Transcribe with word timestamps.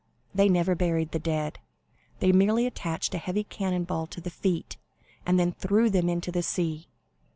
They 0.33 0.49
never 0.49 0.73
buried 0.73 1.11
the 1.11 1.19
dead; 1.19 1.59
they 2.21 2.31
merely 2.31 2.65
attached 2.65 3.13
a 3.13 3.19
heavy 3.19 3.43
cannon 3.43 3.83
ball 3.83 4.07
to 4.07 4.19
the 4.19 4.31
feet, 4.31 4.77
and 5.27 5.39
then 5.39 5.51
threw 5.51 5.91
them 5.91 6.09
into 6.09 6.31
the 6.31 6.41
sea. 6.41 6.87